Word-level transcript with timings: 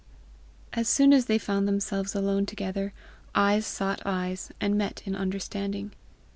As 0.73 0.89
soon 0.89 1.13
as 1.13 1.27
they 1.27 1.37
found 1.37 1.67
themselves 1.67 2.15
alone 2.15 2.47
together, 2.47 2.91
eyes 3.35 3.67
sought 3.67 4.01
eyes, 4.03 4.51
and 4.59 4.75
met 4.75 5.03
in 5.05 5.15
understanding. 5.15 5.91